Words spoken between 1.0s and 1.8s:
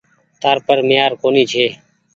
ڪونيٚ ڇي۔